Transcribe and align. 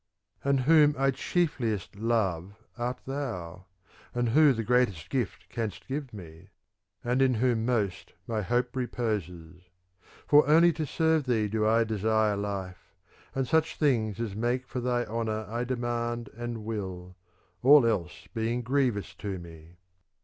IV 0.39 0.47
And 0.49 0.59
whom 0.61 0.95
I 0.97 1.11
chiefliest 1.11 1.89
love 1.95 2.55
art 2.75 3.01
thou, 3.05 3.67
and 4.15 4.29
who 4.29 4.51
the 4.51 4.63
greatest 4.63 5.11
gift 5.11 5.47
canst 5.49 5.87
give 5.87 6.11
me, 6.11 6.49
and 7.03 7.21
in 7.21 7.35
whom 7.35 7.67
most 7.67 8.13
my 8.25 8.41
hope 8.41 8.75
reposes; 8.75 9.61
For 10.25 10.47
only 10.47 10.73
to 10.73 10.87
serve 10.87 11.25
thee 11.27 11.47
do 11.47 11.67
I 11.67 11.83
desire 11.83 12.35
life; 12.35 12.95
and 13.35 13.47
such 13.47 13.75
things 13.75 14.19
as 14.19 14.35
make 14.35 14.65
for 14.67 14.79
thy 14.79 15.05
honour 15.05 15.45
I 15.47 15.63
demand 15.65 16.31
and 16.35 16.65
will: 16.65 17.15
ail 17.63 17.85
else 17.85 18.27
being 18.33 18.63
grievous 18.63 19.13
to 19.17 19.37
me. 19.37 19.77